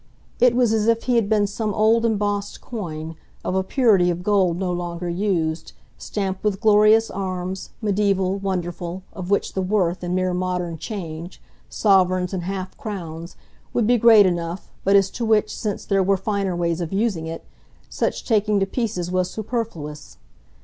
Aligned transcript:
It 0.39 0.55
was 0.55 0.73
as 0.73 0.87
if 0.87 1.03
he 1.03 1.13
had 1.15 1.29
been 1.29 1.45
some 1.45 1.75
old 1.75 2.05
embossed 2.07 2.59
coin, 2.59 3.15
of 3.45 3.53
a 3.53 3.61
purity 3.61 4.09
of 4.09 4.23
gold 4.23 4.57
no 4.57 4.71
longer 4.71 5.07
used, 5.07 5.73
stamped 5.95 6.43
with 6.43 6.59
glorious 6.59 7.11
arms, 7.11 7.69
mediaeval, 7.83 8.39
wonderful, 8.39 9.03
of 9.13 9.29
which 9.29 9.53
the 9.53 9.61
"worth" 9.61 10.03
in 10.03 10.15
mere 10.15 10.33
modern 10.33 10.79
change, 10.79 11.39
sovereigns 11.69 12.33
and 12.33 12.45
half 12.45 12.75
crowns, 12.77 13.35
would 13.75 13.85
be 13.85 13.99
great 13.99 14.25
enough, 14.25 14.71
but 14.83 14.95
as 14.95 15.11
to 15.11 15.23
which, 15.23 15.55
since 15.55 15.85
there 15.85 16.01
were 16.01 16.17
finer 16.17 16.55
ways 16.55 16.81
of 16.81 16.91
using 16.91 17.27
it, 17.27 17.45
such 17.87 18.25
taking 18.25 18.59
to 18.59 18.65
pieces 18.65 19.11
was 19.11 19.29
superfluous. 19.29 20.17